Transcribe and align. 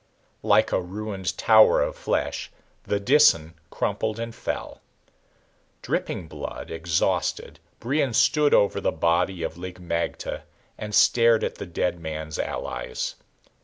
Like 0.41 0.71
a 0.71 0.81
ruined 0.81 1.37
tower 1.37 1.79
of 1.79 1.95
flesh, 1.95 2.49
the 2.85 2.99
Disan 2.99 3.53
crumpled 3.69 4.17
and 4.19 4.33
fell. 4.33 4.81
Dripping 5.83 6.27
blood, 6.27 6.71
exhausted, 6.71 7.59
Brion 7.79 8.13
stood 8.15 8.55
over 8.55 8.81
the 8.81 8.91
body 8.91 9.43
of 9.43 9.59
Lig 9.59 9.79
magte 9.79 10.41
and 10.75 10.95
stared 10.95 11.43
at 11.43 11.57
the 11.59 11.67
dead 11.67 11.99
man's 11.99 12.39
allies. 12.39 13.13